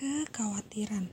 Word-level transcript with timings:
Kekhawatiran. 0.00 1.12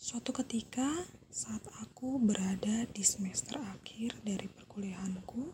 Suatu 0.00 0.32
ketika, 0.32 0.88
saat 1.28 1.60
aku 1.84 2.16
berada 2.16 2.88
di 2.96 3.04
semester 3.04 3.60
akhir 3.60 4.24
dari 4.24 4.48
perkuliahanku, 4.48 5.52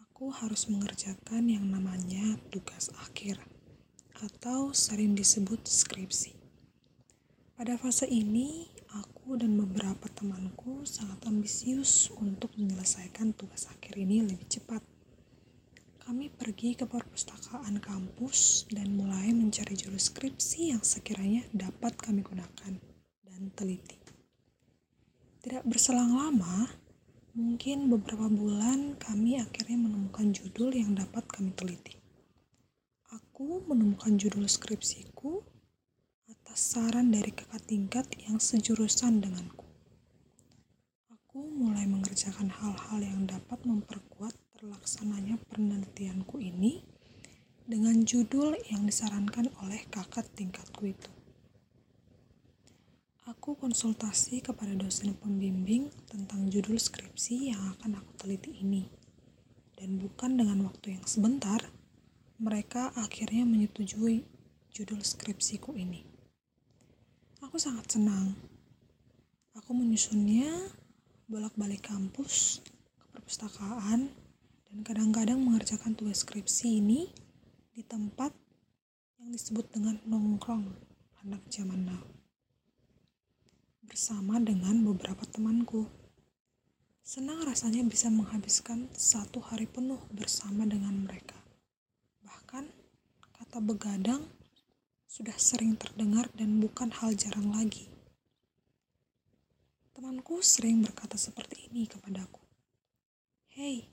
aku 0.00 0.32
harus 0.32 0.72
mengerjakan 0.72 1.52
yang 1.52 1.68
namanya 1.68 2.40
tugas 2.48 2.88
akhir, 3.04 3.36
atau 4.24 4.72
sering 4.72 5.12
disebut 5.12 5.68
skripsi. 5.68 6.32
Pada 7.52 7.76
fase 7.76 8.08
ini, 8.08 8.64
aku 8.96 9.36
dan 9.36 9.60
beberapa 9.60 10.08
temanku 10.08 10.88
sangat 10.88 11.20
ambisius 11.28 12.08
untuk 12.16 12.56
menyelesaikan 12.56 13.36
tugas 13.36 13.68
akhir 13.68 14.00
ini 14.00 14.24
lebih 14.24 14.48
cepat 14.48 14.80
pergi 16.58 16.74
ke 16.74 16.90
perpustakaan 16.90 17.78
kampus 17.78 18.66
dan 18.74 18.98
mulai 18.98 19.30
mencari 19.30 19.78
judul 19.78 19.94
skripsi 19.94 20.74
yang 20.74 20.82
sekiranya 20.82 21.46
dapat 21.54 21.94
kami 21.94 22.26
gunakan 22.26 22.74
dan 23.22 23.42
teliti. 23.54 23.94
Tidak 25.38 25.62
berselang 25.62 26.18
lama, 26.18 26.66
mungkin 27.38 27.86
beberapa 27.86 28.26
bulan 28.26 28.98
kami 28.98 29.38
akhirnya 29.38 29.86
menemukan 29.86 30.34
judul 30.34 30.74
yang 30.74 30.98
dapat 30.98 31.30
kami 31.30 31.54
teliti. 31.54 31.94
Aku 33.14 33.62
menemukan 33.62 34.18
judul 34.18 34.50
skripsiku 34.50 35.38
atas 36.26 36.74
saran 36.74 37.14
dari 37.14 37.30
kakak 37.30 37.70
tingkat 37.70 38.10
yang 38.26 38.42
sejurusan 38.42 39.22
denganku. 39.22 39.62
Aku 41.06 41.38
mulai 41.54 41.86
mengerjakan 41.86 42.50
hal-hal 42.50 42.98
yang 42.98 43.30
dapat 43.30 43.62
memperkuat 43.62 44.34
terlaksananya 44.88 45.36
penelitianku 45.52 46.40
ini 46.40 46.80
dengan 47.68 48.08
judul 48.08 48.56
yang 48.72 48.88
disarankan 48.88 49.52
oleh 49.60 49.84
kakak 49.92 50.24
tingkatku 50.32 50.88
itu. 50.88 51.12
Aku 53.28 53.52
konsultasi 53.60 54.40
kepada 54.40 54.72
dosen 54.72 55.12
pembimbing 55.12 55.92
tentang 56.08 56.48
judul 56.48 56.80
skripsi 56.80 57.52
yang 57.52 57.60
akan 57.76 58.00
aku 58.00 58.16
teliti 58.16 58.64
ini. 58.64 58.88
Dan 59.76 60.00
bukan 60.00 60.40
dengan 60.40 60.64
waktu 60.64 60.96
yang 60.96 61.04
sebentar, 61.04 61.60
mereka 62.40 62.88
akhirnya 62.96 63.44
menyetujui 63.44 64.24
judul 64.72 65.04
skripsiku 65.04 65.76
ini. 65.76 66.00
Aku 67.44 67.60
sangat 67.60 67.92
senang. 67.92 68.32
Aku 69.52 69.76
menyusunnya 69.76 70.48
bolak-balik 71.28 71.84
kampus 71.92 72.64
ke 72.96 73.04
perpustakaan 73.12 74.27
dan 74.68 74.84
kadang-kadang 74.84 75.40
mengerjakan 75.40 75.96
tugas 75.96 76.22
skripsi 76.22 76.84
ini 76.84 77.08
di 77.72 77.80
tempat 77.80 78.36
yang 79.18 79.32
disebut 79.32 79.72
dengan 79.72 79.96
nongkrong 80.04 80.68
anak 81.24 81.42
zaman 81.48 81.88
now 81.88 82.04
bersama 83.88 84.36
dengan 84.36 84.84
beberapa 84.84 85.24
temanku. 85.24 85.88
Senang 87.00 87.40
rasanya 87.48 87.80
bisa 87.88 88.12
menghabiskan 88.12 88.84
satu 88.92 89.40
hari 89.40 89.64
penuh 89.64 89.98
bersama 90.12 90.68
dengan 90.68 91.08
mereka. 91.08 91.34
Bahkan 92.20 92.68
kata 93.32 93.58
begadang 93.64 94.28
sudah 95.08 95.32
sering 95.40 95.80
terdengar 95.80 96.28
dan 96.36 96.60
bukan 96.60 96.92
hal 96.92 97.16
jarang 97.16 97.48
lagi. 97.48 97.88
Temanku 99.96 100.44
sering 100.44 100.84
berkata 100.84 101.16
seperti 101.16 101.72
ini 101.72 101.88
kepadaku. 101.88 102.44
Hei, 103.56 103.88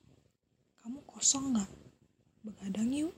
kosong 1.26 1.58
nggak? 1.58 1.72
Begadang 2.46 2.94
yuk. 2.94 3.10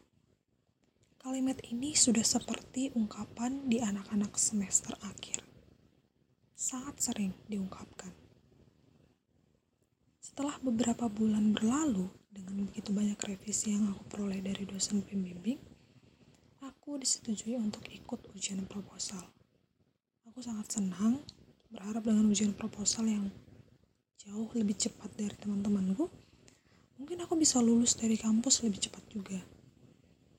Kalimat 1.20 1.60
ini 1.68 1.92
sudah 1.92 2.24
seperti 2.24 2.88
ungkapan 2.96 3.68
di 3.68 3.84
anak-anak 3.84 4.32
semester 4.40 4.96
akhir. 5.04 5.44
Sangat 6.56 7.04
sering 7.04 7.36
diungkapkan. 7.52 8.16
Setelah 10.24 10.56
beberapa 10.64 11.12
bulan 11.12 11.52
berlalu, 11.52 12.08
dengan 12.32 12.72
begitu 12.72 12.96
banyak 12.96 13.20
revisi 13.28 13.76
yang 13.76 13.92
aku 13.92 14.08
peroleh 14.08 14.40
dari 14.40 14.64
dosen 14.64 15.04
pembimbing, 15.04 15.60
aku 16.64 16.96
disetujui 17.04 17.60
untuk 17.60 17.84
ikut 17.92 18.24
ujian 18.32 18.64
proposal. 18.72 19.36
Aku 20.32 20.40
sangat 20.40 20.80
senang, 20.80 21.28
berharap 21.76 22.08
dengan 22.08 22.32
ujian 22.32 22.56
proposal 22.56 23.04
yang 23.04 23.28
jauh 24.16 24.48
lebih 24.56 24.80
cepat 24.80 25.12
dari 25.12 25.36
teman-temanku, 25.36 26.08
Mungkin 27.08 27.24
aku 27.24 27.40
bisa 27.40 27.64
lulus 27.64 27.96
dari 27.96 28.20
kampus 28.20 28.68
lebih 28.68 28.84
cepat 28.84 29.00
juga. 29.08 29.40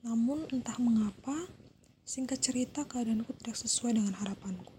Namun 0.05 0.45
entah 0.53 0.77
mengapa, 0.77 1.49
singkat 2.05 2.45
cerita 2.45 2.85
keadaanku 2.85 3.33
tidak 3.41 3.57
sesuai 3.57 3.97
dengan 3.97 4.13
harapanku. 4.13 4.69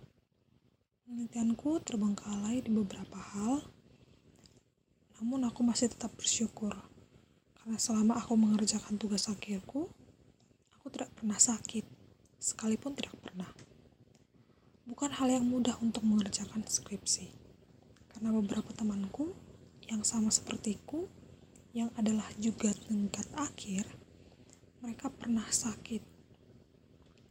Penelitianku 1.03 1.83
terbengkalai 1.83 2.63
di 2.63 2.71
beberapa 2.71 3.19
hal, 3.19 3.67
namun 5.19 5.43
aku 5.51 5.67
masih 5.67 5.91
tetap 5.91 6.15
bersyukur 6.15 6.71
karena 7.59 7.75
selama 7.75 8.23
aku 8.23 8.39
mengerjakan 8.39 8.95
tugas 8.95 9.27
akhirku, 9.27 9.91
aku 10.79 10.87
tidak 10.95 11.11
pernah 11.19 11.43
sakit, 11.43 11.91
sekalipun 12.39 12.95
tidak 12.95 13.19
pernah. 13.19 13.51
Bukan 14.87 15.11
hal 15.11 15.27
yang 15.27 15.43
mudah 15.43 15.75
untuk 15.83 16.07
mengerjakan 16.07 16.63
skripsi, 16.63 17.35
karena 18.15 18.31
beberapa 18.31 18.71
temanku 18.71 19.35
yang 19.91 20.07
sama 20.07 20.31
sepertiku 20.31 21.11
yang 21.71 21.91
adalah 21.95 22.27
juga 22.35 22.75
tingkat 22.75 23.31
akhir, 23.39 23.87
mereka 24.83 25.07
pernah 25.07 25.47
sakit 25.47 26.03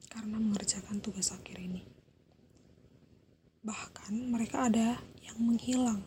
karena 0.07 0.39
mengerjakan 0.39 1.03
tugas 1.03 1.35
akhir 1.35 1.59
ini. 1.59 1.83
Bahkan 3.59 4.15
mereka 4.31 4.71
ada 4.71 4.95
yang 5.19 5.37
menghilang 5.43 6.01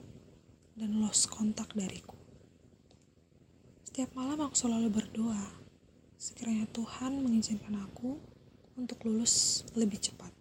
dan 0.72 0.96
lost 1.04 1.28
kontak 1.28 1.68
dariku. 1.76 2.16
Setiap 3.84 4.16
malam 4.16 4.40
aku 4.40 4.56
selalu 4.56 4.88
berdoa, 4.88 5.44
sekiranya 6.16 6.64
Tuhan 6.72 7.20
mengizinkan 7.20 7.76
aku 7.84 8.16
untuk 8.80 9.04
lulus 9.04 9.68
lebih 9.76 10.00
cepat. 10.00 10.32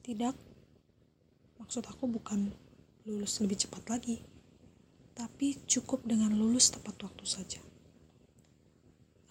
Tidak, 0.00 0.34
maksud 1.60 1.84
aku 1.84 2.08
bukan 2.08 2.48
lulus 3.04 3.44
lebih 3.44 3.60
cepat 3.60 3.84
lagi, 3.92 4.24
tapi 5.18 5.58
cukup 5.66 6.06
dengan 6.06 6.30
lulus 6.30 6.70
tepat 6.70 6.94
waktu 7.02 7.26
saja. 7.26 7.58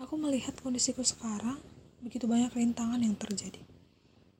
Aku 0.03 0.19
melihat 0.19 0.59
kondisiku 0.59 0.99
sekarang, 0.99 1.63
begitu 2.03 2.27
banyak 2.27 2.51
rintangan 2.51 2.99
yang 2.99 3.15
terjadi. 3.15 3.63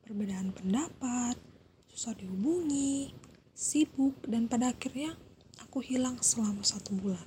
Perbedaan 0.04 0.52
pendapat, 0.52 1.40
susah 1.88 2.12
dihubungi, 2.20 3.16
sibuk, 3.56 4.20
dan 4.28 4.52
pada 4.52 4.76
akhirnya 4.76 5.16
aku 5.64 5.80
hilang 5.80 6.20
selama 6.20 6.68
satu 6.68 6.94
bulan. 7.00 7.26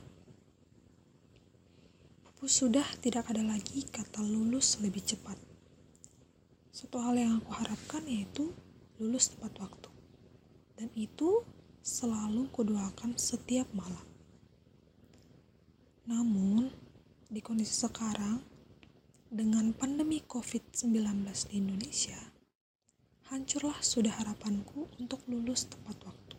Pupus 2.23 2.61
sudah 2.61 2.87
tidak 3.01 3.25
ada 3.33 3.41
lagi 3.41 3.89
kata 3.89 4.21
lulus 4.21 4.79
lebih 4.85 5.01
cepat. 5.01 5.41
Satu 6.71 7.01
hal 7.01 7.17
yang 7.17 7.41
aku 7.41 7.57
harapkan 7.57 8.05
yaitu 8.05 8.53
lulus 9.01 9.33
tepat 9.33 9.59
waktu. 9.65 9.91
Dan 10.77 10.93
itu 10.97 11.41
selalu 11.81 12.53
kudoakan 12.53 13.17
setiap 13.17 13.67
malam. 13.73 14.10
Namun, 16.11 16.67
di 17.31 17.39
kondisi 17.39 17.87
sekarang, 17.87 18.43
dengan 19.31 19.71
pandemi 19.71 20.19
COVID-19 20.27 21.23
di 21.47 21.63
Indonesia, 21.63 22.19
hancurlah 23.31 23.79
sudah 23.79 24.11
harapanku 24.19 24.91
untuk 24.99 25.23
lulus 25.31 25.71
tepat 25.71 25.95
waktu. 26.03 26.35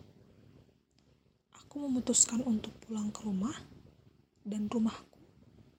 Aku 1.56 1.88
memutuskan 1.88 2.44
untuk 2.44 2.76
pulang 2.84 3.16
ke 3.16 3.24
rumah, 3.24 3.56
dan 4.44 4.68
rumahku 4.68 5.24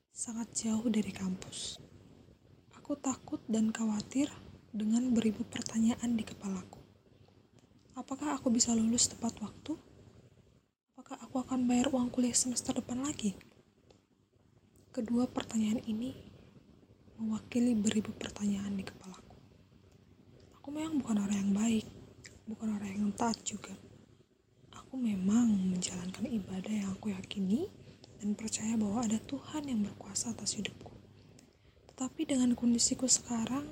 sangat 0.09 0.49
jauh 0.57 0.89
dari 0.89 1.13
kampus. 1.13 1.77
Aku 2.81 2.97
takut 2.97 3.45
dan 3.45 3.77
khawatir 3.77 4.33
dengan 4.73 5.13
beribu 5.13 5.45
pertanyaan 5.45 6.17
di 6.17 6.25
kepalaku. 6.25 6.81
Apakah 7.93 8.41
aku 8.41 8.49
bisa 8.49 8.73
lulus 8.73 9.13
tepat 9.13 9.37
waktu? 9.45 9.77
Apakah 10.97 11.21
aku 11.21 11.45
akan 11.45 11.69
bayar 11.69 11.93
uang 11.93 12.09
kuliah 12.09 12.33
semester 12.33 12.73
depan 12.73 13.05
lagi? 13.05 13.52
Kedua 14.93 15.25
pertanyaan 15.25 15.81
ini 15.89 16.13
mewakili 17.17 17.73
beribu 17.73 18.13
pertanyaan 18.13 18.77
di 18.77 18.85
kepalaku. 18.85 19.41
Aku 20.61 20.69
memang 20.69 21.01
bukan 21.01 21.17
orang 21.17 21.49
yang 21.49 21.53
baik, 21.57 21.89
bukan 22.45 22.77
orang 22.77 22.93
yang 23.01 23.09
taat 23.17 23.41
juga. 23.41 23.73
Aku 24.77 25.01
memang 25.01 25.49
menjalankan 25.49 26.29
ibadah 26.29 26.69
yang 26.69 26.93
aku 26.93 27.09
yakini 27.09 27.73
dan 28.21 28.37
percaya 28.37 28.77
bahwa 28.77 29.01
ada 29.01 29.17
Tuhan 29.17 29.65
yang 29.65 29.81
berkuasa 29.81 30.37
atas 30.37 30.61
hidupku. 30.61 30.93
Tetapi 31.89 32.29
dengan 32.29 32.53
kondisiku 32.53 33.09
sekarang, 33.09 33.65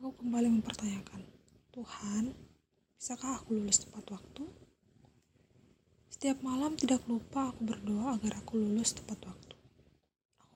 aku 0.00 0.24
kembali 0.24 0.48
mempertanyakan, 0.48 1.20
Tuhan, 1.68 2.32
bisakah 2.96 3.44
aku 3.44 3.60
lulus 3.60 3.84
tepat 3.84 4.08
waktu? 4.08 4.48
Setiap 6.08 6.40
malam 6.40 6.80
tidak 6.80 7.04
lupa 7.12 7.52
aku 7.52 7.60
berdoa 7.68 8.16
agar 8.16 8.40
aku 8.40 8.56
lulus 8.56 8.96
tepat 8.96 9.20
waktu 9.28 9.43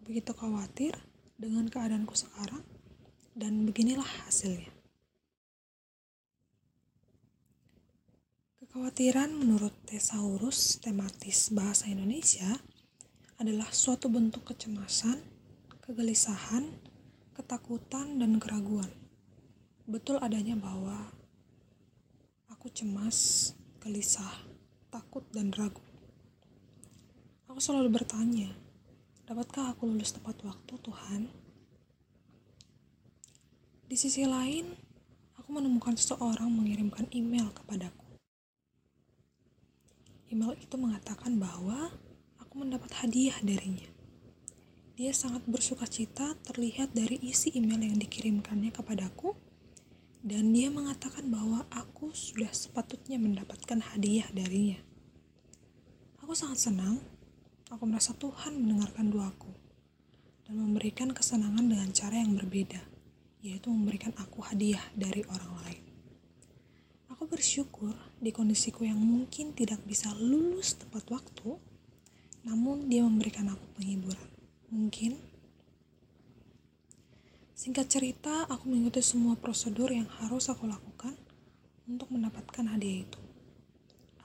begitu 0.08 0.32
khawatir 0.32 0.96
dengan 1.36 1.68
keadaanku 1.68 2.16
sekarang 2.16 2.64
dan 3.36 3.68
beginilah 3.68 4.08
hasilnya. 4.24 4.72
Kekhawatiran 8.56 9.36
menurut 9.36 9.76
Thesaurus 9.84 10.80
tematis 10.80 11.52
bahasa 11.52 11.92
Indonesia 11.92 12.56
adalah 13.36 13.68
suatu 13.68 14.08
bentuk 14.08 14.48
kecemasan, 14.48 15.20
kegelisahan, 15.84 16.72
ketakutan, 17.36 18.16
dan 18.16 18.40
keraguan. 18.40 18.88
Betul 19.84 20.16
adanya 20.24 20.56
bahwa 20.56 21.12
aku 22.48 22.72
cemas, 22.72 23.52
gelisah, 23.84 24.40
takut, 24.88 25.22
dan 25.36 25.52
ragu. 25.52 25.84
Aku 27.48 27.60
selalu 27.60 27.92
bertanya, 27.92 28.67
dapatkah 29.28 29.76
aku 29.76 29.84
lulus 29.84 30.16
tepat 30.16 30.40
waktu, 30.40 30.72
Tuhan? 30.80 31.28
Di 33.84 33.92
sisi 33.92 34.24
lain, 34.24 34.72
aku 35.36 35.52
menemukan 35.52 35.92
seseorang 36.00 36.48
mengirimkan 36.48 37.04
email 37.12 37.52
kepadaku. 37.52 38.08
Email 40.32 40.56
itu 40.56 40.80
mengatakan 40.80 41.36
bahwa 41.36 41.92
aku 42.40 42.64
mendapat 42.64 42.88
hadiah 43.04 43.36
darinya. 43.44 43.84
Dia 44.96 45.12
sangat 45.12 45.44
bersuka 45.44 45.84
cita 45.84 46.32
terlihat 46.48 46.96
dari 46.96 47.20
isi 47.20 47.52
email 47.52 47.84
yang 47.84 48.00
dikirimkannya 48.00 48.72
kepadaku 48.72 49.36
dan 50.24 50.56
dia 50.56 50.72
mengatakan 50.72 51.28
bahwa 51.28 51.68
aku 51.68 52.16
sudah 52.16 52.48
sepatutnya 52.48 53.20
mendapatkan 53.20 53.92
hadiah 53.92 54.28
darinya. 54.32 54.80
Aku 56.24 56.32
sangat 56.32 56.64
senang, 56.72 57.04
aku 57.68 57.84
merasa 57.84 58.16
Tuhan 58.16 58.56
mendengarkan 58.56 59.12
doaku 59.12 59.52
dan 60.48 60.56
memberikan 60.56 61.12
kesenangan 61.12 61.68
dengan 61.68 61.92
cara 61.92 62.16
yang 62.16 62.32
berbeda, 62.32 62.80
yaitu 63.44 63.68
memberikan 63.68 64.16
aku 64.16 64.40
hadiah 64.40 64.80
dari 64.96 65.20
orang 65.28 65.52
lain. 65.64 65.84
Aku 67.12 67.28
bersyukur 67.28 67.92
di 68.16 68.32
kondisiku 68.32 68.88
yang 68.88 68.96
mungkin 68.96 69.52
tidak 69.52 69.84
bisa 69.84 70.08
lulus 70.16 70.80
tepat 70.80 71.04
waktu, 71.12 71.60
namun 72.48 72.88
dia 72.88 73.04
memberikan 73.04 73.52
aku 73.52 73.64
penghiburan. 73.76 74.28
Mungkin 74.72 75.28
Singkat 77.58 77.90
cerita, 77.90 78.46
aku 78.46 78.70
mengikuti 78.70 79.02
semua 79.02 79.34
prosedur 79.34 79.90
yang 79.90 80.06
harus 80.22 80.46
aku 80.46 80.70
lakukan 80.70 81.10
untuk 81.90 82.06
mendapatkan 82.14 82.62
hadiah 82.70 83.02
itu. 83.02 83.18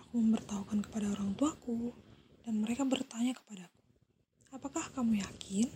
Aku 0.05 0.21
memberitahukan 0.21 0.85
kepada 0.85 1.09
orang 1.09 1.33
tuaku, 1.33 1.97
dan 2.43 2.59
mereka 2.59 2.83
bertanya 2.83 3.33
kepadaku, 3.35 3.81
"Apakah 4.51 4.91
kamu 4.91 5.23
yakin?" 5.23 5.67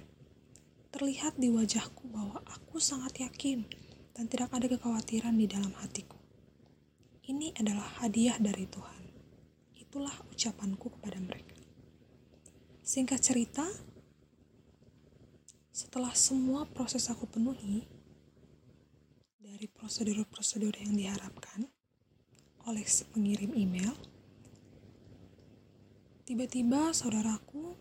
Terlihat 0.92 1.36
di 1.36 1.52
wajahku 1.52 2.08
bahwa 2.12 2.40
aku 2.48 2.80
sangat 2.80 3.20
yakin 3.20 3.68
dan 4.16 4.26
tidak 4.32 4.50
ada 4.56 4.66
kekhawatiran 4.72 5.36
di 5.36 5.46
dalam 5.46 5.76
hatiku. 5.78 6.18
Ini 7.28 7.52
adalah 7.60 8.00
hadiah 8.00 8.40
dari 8.40 8.64
Tuhan. 8.66 9.04
Itulah 9.76 10.16
ucapanku 10.32 10.96
kepada 10.96 11.20
mereka. 11.20 11.60
Singkat 12.88 13.20
cerita, 13.20 13.68
setelah 15.76 16.16
semua 16.16 16.64
proses 16.66 17.12
aku 17.12 17.28
penuhi, 17.28 17.84
dari 19.58 19.68
prosedur-prosedur 19.74 20.72
yang 20.80 20.94
diharapkan 20.94 21.66
oleh 22.70 22.86
pengirim 23.10 23.58
email, 23.58 23.92
tiba-tiba 26.28 26.92
saudaraku 26.92 27.72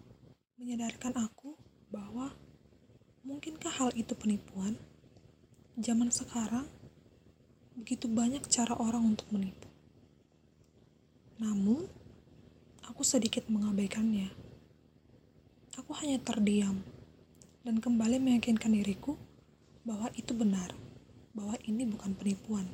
menyadarkan 0.54 1.19
aku 1.19 1.58
bahwa 1.90 2.31
mungkinkah 3.26 3.75
hal 3.75 3.90
itu 3.98 4.14
penipuan? 4.14 4.78
Zaman 5.75 6.14
sekarang, 6.14 6.70
begitu 7.75 8.06
banyak 8.06 8.46
cara 8.46 8.78
orang 8.78 9.02
untuk 9.02 9.26
menipu. 9.34 9.66
Namun, 11.43 11.90
aku 12.87 13.02
sedikit 13.02 13.50
mengabaikannya. 13.50 14.31
Aku 15.82 15.90
hanya 15.98 16.22
terdiam 16.22 16.87
dan 17.66 17.82
kembali 17.82 18.22
meyakinkan 18.22 18.78
diriku 18.78 19.19
bahwa 19.82 20.06
itu 20.14 20.31
benar, 20.38 20.70
bahwa 21.34 21.58
ini 21.66 21.82
bukan 21.82 22.14
penipuan. 22.14 22.70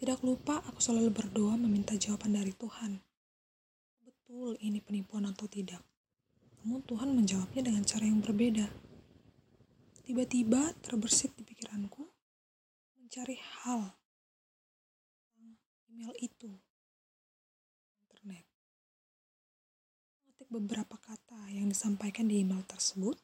Tidak 0.00 0.24
lupa 0.24 0.64
aku 0.64 0.80
selalu 0.80 1.12
berdoa 1.12 1.60
meminta 1.60 1.92
jawaban 1.92 2.32
dari 2.32 2.56
Tuhan. 2.56 3.07
Betul 4.38 4.54
ini 4.62 4.78
penipuan 4.78 5.26
atau 5.26 5.50
tidak? 5.50 5.82
Namun 6.62 6.86
Tuhan 6.86 7.10
menjawabnya 7.10 7.58
dengan 7.58 7.82
cara 7.82 8.06
yang 8.06 8.22
berbeda. 8.22 8.70
Tiba-tiba 10.06 10.78
terbersit 10.78 11.34
di 11.34 11.42
pikiranku 11.42 12.06
mencari 13.02 13.34
hal 13.34 13.98
email 15.90 16.14
itu 16.22 16.54
beberapa 20.46 20.94
kata 21.02 21.50
yang 21.50 21.66
disampaikan 21.66 22.30
di 22.30 22.46
email 22.46 22.62
tersebut, 22.62 23.18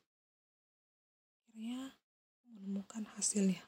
akhirnya 1.47 1.95
menemukan 2.43 3.07
hasilnya. 3.15 3.63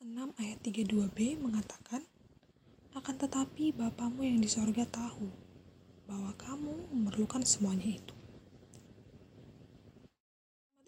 6 0.00 0.32
ayat 0.40 0.58
32b 0.64 1.36
mengatakan, 1.44 2.08
akan 2.92 3.16
tetapi 3.16 3.72
Bapamu 3.72 4.20
yang 4.20 4.36
di 4.36 4.48
sorga 4.52 4.84
tahu 4.84 5.32
bahwa 6.04 6.36
kamu 6.36 6.92
memerlukan 6.92 7.40
semuanya 7.40 7.88
itu. 7.88 8.14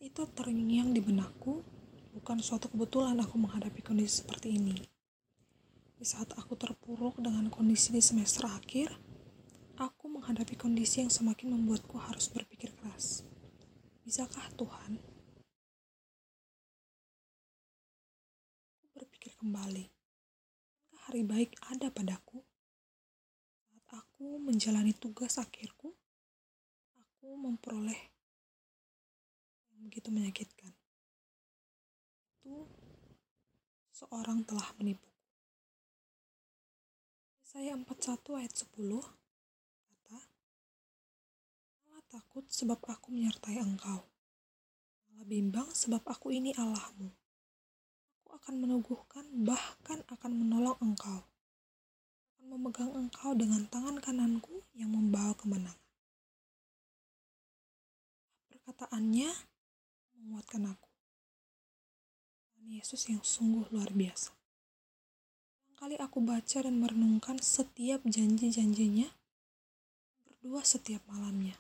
Itu 0.05 0.29
terngiang 0.37 0.93
di 0.93 1.01
benakku, 1.01 1.65
bukan 2.13 2.45
suatu 2.45 2.69
kebetulan 2.69 3.17
aku 3.25 3.41
menghadapi 3.41 3.81
kondisi 3.81 4.21
seperti 4.21 4.61
ini. 4.61 4.77
Di 5.97 6.05
saat 6.05 6.37
aku 6.37 6.53
terpuruk 6.61 7.17
dengan 7.25 7.49
kondisi 7.49 7.89
di 7.89 8.05
semester 8.05 8.53
akhir, 8.53 8.93
aku 9.81 10.13
menghadapi 10.13 10.61
kondisi 10.61 11.01
yang 11.01 11.09
semakin 11.09 11.57
membuatku 11.57 11.97
harus 11.97 12.29
berpikir 12.29 12.77
keras. 12.77 13.25
Bisakah 14.05 14.45
Tuhan? 14.61 15.01
Aku 18.85 18.93
berpikir 18.93 19.33
kembali. 19.41 19.94
Hari 21.15 21.31
baik 21.31 21.55
ada 21.71 21.95
padaku? 21.95 22.43
Saat 23.63 24.03
aku 24.03 24.35
menjalani 24.43 24.91
tugas 24.99 25.39
akhirku, 25.39 25.95
aku 26.99 27.39
memperoleh 27.39 28.03
yang 29.71 29.87
begitu 29.87 30.11
menyakitkan. 30.11 30.75
Itu 32.43 32.67
seorang 33.95 34.43
telah 34.43 34.67
menipuku. 34.75 35.23
Saya 37.47 37.79
41 37.79 37.95
ayat 38.35 38.51
10 38.51 38.75
takut 42.11 42.43
sebab 42.51 42.83
aku 42.91 43.15
menyertai 43.15 43.63
engkau. 43.63 44.03
Malah 45.15 45.27
bimbang 45.31 45.71
sebab 45.71 46.03
aku 46.11 46.35
ini 46.35 46.51
Allahmu. 46.59 47.24
Akan 48.45 48.61
meneguhkan 48.61 49.25
bahkan 49.41 50.05
akan 50.13 50.33
menolong 50.37 50.77
engkau. 50.85 51.25
Akan 52.37 52.45
memegang 52.53 52.93
engkau 52.93 53.33
dengan 53.33 53.65
tangan 53.73 54.05
kananku 54.05 54.61
yang 54.77 54.93
membawa 54.93 55.33
kemenangan. 55.33 55.81
Perkataannya 58.53 59.33
menguatkan 60.21 60.77
aku. 60.77 60.91
Tuhan 62.53 62.69
Yesus 62.69 63.09
yang 63.09 63.25
sungguh 63.25 63.65
luar 63.73 63.89
biasa. 63.97 64.37
Kali 65.81 65.97
aku 65.97 66.21
baca 66.21 66.59
dan 66.61 66.77
merenungkan 66.77 67.41
setiap 67.41 68.05
janji-janjinya, 68.05 69.09
berdua 70.29 70.61
setiap 70.61 71.01
malamnya 71.09 71.57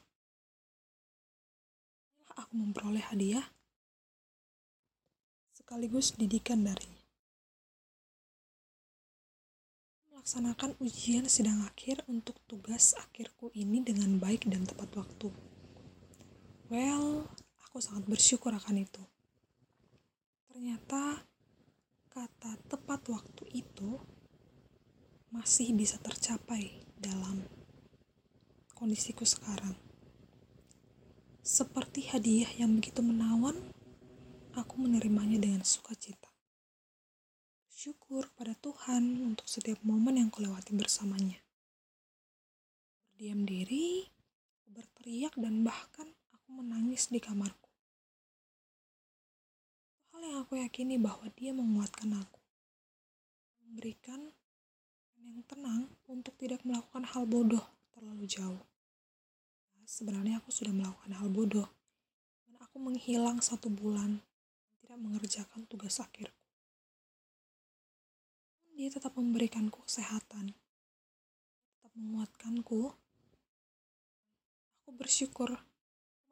aku 2.38 2.52
memperoleh 2.58 3.02
hadiah 3.02 3.46
sekaligus 5.64 6.12
didikan 6.12 6.60
darinya. 6.60 7.08
Melaksanakan 10.12 10.76
ujian 10.76 11.24
sidang 11.24 11.64
akhir 11.64 12.04
untuk 12.04 12.36
tugas 12.44 12.92
akhirku 13.00 13.48
ini 13.56 13.80
dengan 13.80 14.20
baik 14.20 14.44
dan 14.44 14.68
tepat 14.68 14.92
waktu. 14.92 15.32
Well, 16.68 17.32
aku 17.64 17.80
sangat 17.80 18.04
bersyukur 18.04 18.52
akan 18.52 18.84
itu. 18.84 19.00
Ternyata 20.52 21.24
kata 22.12 22.60
tepat 22.68 23.00
waktu 23.08 23.48
itu 23.56 23.96
masih 25.32 25.72
bisa 25.72 25.96
tercapai 25.96 26.76
dalam 27.00 27.40
kondisiku 28.76 29.24
sekarang. 29.24 29.72
Seperti 31.40 32.12
hadiah 32.12 32.52
yang 32.60 32.76
begitu 32.76 33.00
menawan, 33.00 33.56
aku 34.54 34.78
menerimanya 34.78 35.38
dengan 35.38 35.66
sukacita. 35.66 36.30
Syukur 37.66 38.30
pada 38.38 38.54
Tuhan 38.54 39.34
untuk 39.34 39.50
setiap 39.50 39.82
momen 39.82 40.16
yang 40.22 40.30
kulewati 40.30 40.72
bersamanya. 40.72 41.42
Berdiam 43.10 43.42
diri, 43.42 44.06
berteriak 44.70 45.34
dan 45.34 45.66
bahkan 45.66 46.06
aku 46.30 46.48
menangis 46.62 47.10
di 47.10 47.18
kamarku. 47.18 47.70
Hal 50.14 50.22
yang 50.22 50.38
aku 50.46 50.58
yakini 50.62 51.02
bahwa 51.02 51.26
dia 51.34 51.50
menguatkan 51.50 52.14
aku. 52.14 52.40
Memberikan 53.66 54.30
yang 55.18 55.42
tenang 55.50 55.90
untuk 56.06 56.38
tidak 56.38 56.62
melakukan 56.62 57.02
hal 57.02 57.26
bodoh 57.26 57.64
terlalu 57.90 58.24
jauh. 58.30 58.62
Sebenarnya 59.84 60.40
aku 60.40 60.48
sudah 60.48 60.72
melakukan 60.72 61.12
hal 61.12 61.28
bodoh. 61.28 61.68
Dan 62.48 62.56
aku 62.62 62.80
menghilang 62.80 63.42
satu 63.44 63.68
bulan 63.68 64.22
mengerjakan 64.98 65.66
tugas 65.66 65.98
akhirku. 66.02 66.44
Dia 68.74 68.90
tetap 68.90 69.14
memberikanku 69.14 69.86
kesehatan. 69.86 70.50
Tetap 71.70 71.92
menguatkanku. 71.94 72.90
Aku 74.82 74.90
bersyukur 74.98 75.54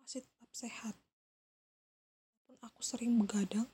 masih 0.02 0.26
tetap 0.26 0.50
sehat. 0.50 0.98
Walaupun 2.44 2.66
aku 2.66 2.82
sering 2.82 3.14
begadang 3.14 3.70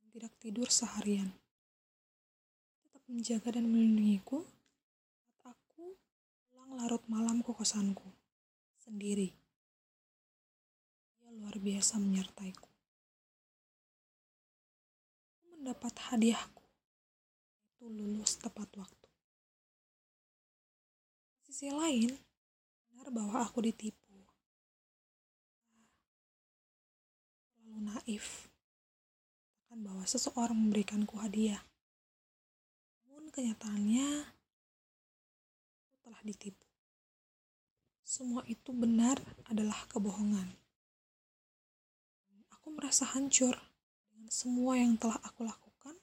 dan 0.00 0.06
tidak 0.16 0.32
tidur 0.40 0.72
seharian. 0.72 1.36
Tetap 2.88 3.04
menjaga 3.04 3.60
dan 3.60 3.68
melindungiku 3.68 4.48
saat 5.44 5.52
aku 5.68 5.92
pulang 6.48 6.72
larut 6.80 7.04
malam 7.04 7.44
ke 7.44 7.52
kosanku 7.52 8.08
sendiri. 8.80 9.36
Dia 11.20 11.30
luar 11.36 11.60
biasa 11.60 12.00
menyertaiku. 12.00 12.73
Mendapat 15.64 15.96
hadiahku, 16.12 16.60
itu 17.72 17.88
lulus 17.88 18.36
tepat 18.36 18.68
waktu. 18.76 19.08
Sisi 21.40 21.72
lain, 21.72 22.12
benar 22.92 23.08
bahwa 23.08 23.40
aku 23.40 23.64
ditipu. 23.64 24.12
Terlalu 27.56 27.80
naif. 27.80 28.52
Bahkan 29.64 29.80
bahwa 29.80 30.04
seseorang 30.04 30.52
memberikanku 30.52 31.16
hadiah. 31.16 31.64
Namun 33.08 33.32
kenyataannya, 33.32 34.20
aku 35.80 35.96
telah 36.04 36.20
ditipu. 36.28 36.68
Semua 38.04 38.44
itu 38.52 38.68
benar 38.76 39.16
adalah 39.48 39.80
kebohongan. 39.88 40.60
Aku 42.52 42.68
merasa 42.68 43.08
hancur 43.16 43.56
semua 44.34 44.74
yang 44.74 44.98
telah 44.98 45.14
aku 45.22 45.46
lakukan 45.46 45.94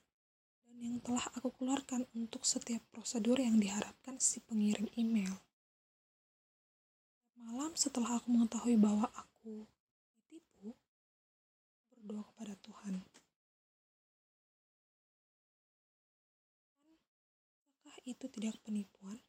dan 0.64 0.74
yang 0.80 0.96
telah 1.04 1.20
aku 1.36 1.52
keluarkan 1.52 2.08
untuk 2.16 2.48
setiap 2.48 2.80
prosedur 2.88 3.36
yang 3.36 3.60
diharapkan 3.60 4.16
si 4.16 4.40
pengirim 4.40 4.88
email. 4.96 5.36
Malam 7.36 7.76
setelah 7.76 8.16
aku 8.16 8.32
mengetahui 8.32 8.80
bahwa 8.80 9.12
aku 9.12 9.68
ditipu, 10.16 10.72
berdoa 11.92 12.24
kepada 12.32 12.56
Tuhan. 12.64 13.04
Apakah 17.84 17.96
itu 18.08 18.24
tidak 18.32 18.56
penipuan? 18.64 19.20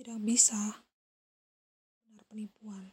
Tidak 0.00 0.16
bisa 0.24 0.80
benar 2.08 2.24
penipuan. 2.24 2.88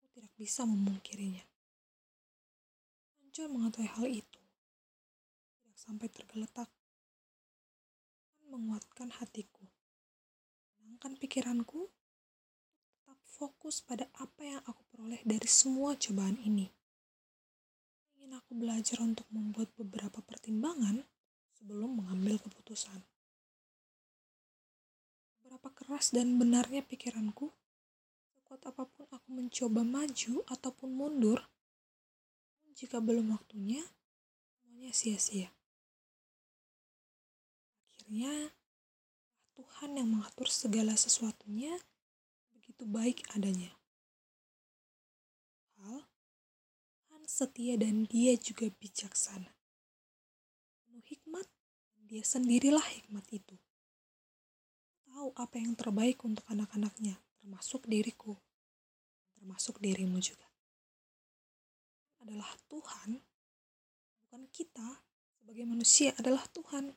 Aku 0.00 0.06
tidak 0.16 0.32
bisa 0.40 0.64
memungkirinya. 0.64 1.49
Hancur 3.30 3.46
mengetahui 3.46 3.86
hal 3.94 4.06
itu. 4.10 4.42
Tidak 5.62 5.78
sampai 5.78 6.10
tergeletak. 6.10 6.66
Menguatkan 8.50 9.06
hatiku. 9.22 9.62
Menangkan 10.82 11.14
pikiranku. 11.14 11.86
Tetap 12.90 13.14
fokus 13.22 13.86
pada 13.86 14.10
apa 14.18 14.42
yang 14.42 14.58
aku 14.66 14.82
peroleh 14.90 15.22
dari 15.22 15.46
semua 15.46 15.94
cobaan 15.94 16.42
ini. 16.42 16.74
Ingin 18.18 18.34
aku 18.34 18.58
belajar 18.58 18.98
untuk 18.98 19.30
membuat 19.30 19.70
beberapa 19.78 20.18
pertimbangan 20.26 21.06
sebelum 21.54 22.02
mengambil 22.02 22.42
keputusan. 22.42 22.98
Berapa 25.46 25.70
keras 25.70 26.10
dan 26.10 26.34
benarnya 26.34 26.82
pikiranku, 26.82 27.54
sekuat 28.34 28.74
apa 28.74 28.90
pun 28.90 29.06
aku 29.06 29.28
mencoba 29.30 29.86
maju 29.86 30.42
ataupun 30.50 30.90
mundur, 30.90 31.46
jika 32.80 32.96
belum 32.96 33.36
waktunya, 33.36 33.84
semuanya 34.56 34.96
sia-sia. 34.96 35.52
Akhirnya, 37.92 38.56
Tuhan 39.52 40.00
yang 40.00 40.08
mengatur 40.08 40.48
segala 40.48 40.96
sesuatunya 40.96 41.76
begitu 42.56 42.88
baik 42.88 43.20
adanya. 43.36 43.76
Hal, 45.76 46.08
Tuhan 47.04 47.28
setia 47.28 47.76
dan 47.76 48.08
dia 48.08 48.32
juga 48.40 48.72
bijaksana. 48.72 49.52
Penuh 50.88 51.04
hikmat, 51.04 51.44
dia 52.08 52.24
sendirilah 52.24 52.88
hikmat 52.96 53.28
itu 53.28 53.60
tahu 55.20 55.36
apa 55.36 55.60
yang 55.60 55.76
terbaik 55.76 56.24
untuk 56.24 56.46
anak-anaknya, 56.48 57.20
termasuk 57.36 57.84
diriku, 57.84 58.40
termasuk 59.36 59.76
dirimu 59.76 60.16
juga. 60.16 60.49
Adalah 62.20 62.50
Tuhan, 62.68 63.20
bukan 64.24 64.42
kita 64.52 64.88
sebagai 65.40 65.64
manusia 65.64 66.12
adalah 66.20 66.44
Tuhan. 66.52 66.92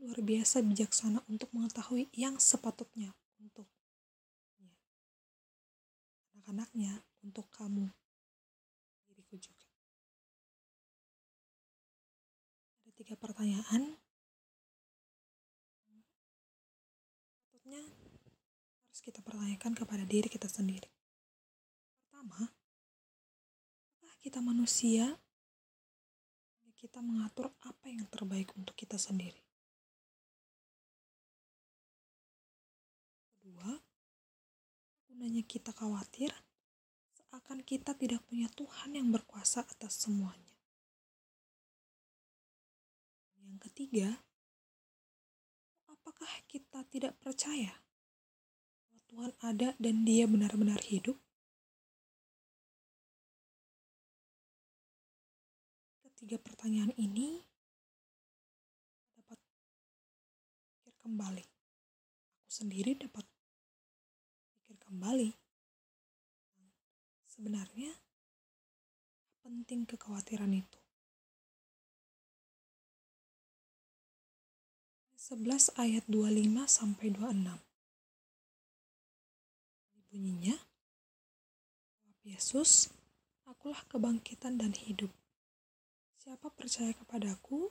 Luar 0.00 0.18
biasa 0.20 0.62
bijaksana 0.62 1.24
untuk 1.28 1.50
mengetahui 1.50 2.08
yang 2.14 2.38
sepatutnya 2.38 3.12
untuk 3.40 3.66
anak-anaknya, 6.34 7.02
untuk 7.24 7.48
kamu, 7.50 7.88
diriku 9.08 9.36
juga. 9.40 9.66
Ada 12.84 12.90
tiga 12.94 13.14
pertanyaan 13.16 13.98
harus 18.94 19.02
kita 19.02 19.26
pertanyakan 19.26 19.74
kepada 19.74 20.06
diri 20.06 20.30
kita 20.30 20.46
sendiri. 20.46 20.86
Pertama, 22.06 22.46
kita 24.24 24.40
manusia? 24.40 25.20
Kita 26.80 27.04
mengatur 27.04 27.52
apa 27.60 27.92
yang 27.92 28.08
terbaik 28.08 28.56
untuk 28.56 28.72
kita 28.72 28.96
sendiri. 28.96 29.40
Kedua, 33.36 33.76
gunanya 35.08 35.44
kita 35.44 35.76
khawatir 35.76 36.32
seakan 37.12 37.60
kita 37.64 37.92
tidak 37.92 38.24
punya 38.24 38.48
Tuhan 38.52 38.96
yang 38.96 39.12
berkuasa 39.12 39.68
atas 39.68 40.08
semuanya. 40.08 40.56
Yang 43.44 43.58
ketiga, 43.68 44.08
apakah 45.88 46.32
kita 46.48 46.84
tidak 46.88 47.12
percaya 47.20 47.76
bahwa 48.88 49.00
Tuhan 49.08 49.32
ada 49.44 49.68
dan 49.76 50.04
Dia 50.08 50.24
benar-benar 50.24 50.80
hidup? 50.84 51.23
Ketiga 56.24 56.40
pertanyaan 56.40 56.88
ini 56.96 57.36
dapat 59.12 59.36
pikir 60.72 60.96
kembali. 61.04 61.44
Aku 62.40 62.48
sendiri 62.48 62.96
dapat 62.96 63.28
pikir 64.56 64.72
kembali. 64.88 65.36
Sebenarnya 67.28 67.92
penting 69.44 69.84
kekhawatiran 69.84 70.48
itu. 70.64 70.80
11 75.20 75.76
ayat 75.76 76.08
25 76.08 76.64
sampai 76.64 77.12
26. 77.12 77.52
Bunyinya, 80.08 80.56
Yesus, 82.24 82.88
akulah 83.44 83.84
kebangkitan 83.92 84.56
dan 84.56 84.72
hidup. 84.72 85.12
Siapa 86.24 86.48
percaya 86.48 86.88
kepadaku 86.96 87.68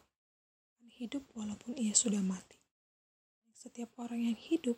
akan 0.77 0.89
hidup 1.01 1.25
walaupun 1.33 1.74
ia 1.74 1.98
sudah 1.98 2.22
mati. 2.22 2.62
Setiap 3.50 3.98
orang 3.98 4.29
yang 4.29 4.38
hidup 4.38 4.77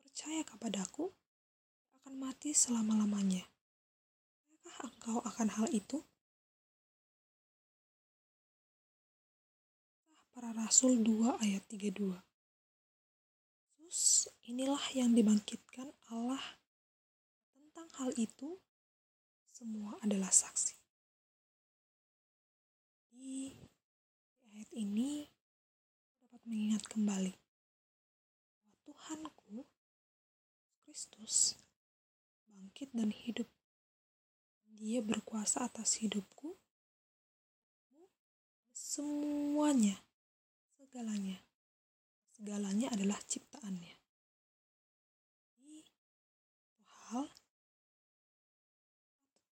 percaya 0.00 0.40
kepadaku 0.40 1.12
akan 2.00 2.16
mati 2.16 2.56
selama-lamanya. 2.56 3.44
Apakah 4.48 4.88
engkau 4.88 5.18
akan 5.20 5.48
hal 5.52 5.68
itu? 5.68 6.00
Para 10.32 10.56
Rasul 10.56 11.04
2 11.04 11.44
ayat 11.44 11.60
32. 11.68 12.08
Yesus 13.84 14.32
inilah 14.48 14.80
yang 14.96 15.12
dibangkitkan 15.12 15.92
Allah. 16.08 16.40
Tentang 17.52 17.88
hal 18.00 18.16
itu, 18.16 18.56
semua 19.52 20.00
adalah 20.00 20.32
saksi. 20.32 20.83
Di 23.24 23.56
ayat 24.52 24.68
ini 24.76 25.24
dapat 26.20 26.44
mengingat 26.44 26.84
kembali 26.92 27.32
bahwa 28.60 28.76
Tuhanku, 28.84 29.64
Kristus, 30.84 31.56
bangkit 32.44 32.92
dan 32.92 33.08
hidup. 33.08 33.48
Dia 34.76 35.00
berkuasa 35.00 35.64
atas 35.64 36.04
hidupku, 36.04 36.52
semuanya, 38.76 40.04
segalanya. 40.76 41.40
Segalanya 42.28 42.92
adalah 42.92 43.16
ciptaannya. 43.24 43.96
Ini 45.64 45.80
hal 47.08 47.32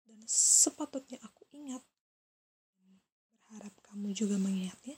dan 0.10 0.26
sepatutnya 0.26 1.22
aku 1.22 1.46
ingat. 1.54 1.86
Kamu 4.00 4.15
juga 4.15 4.39
mengingatnya. 4.39 4.96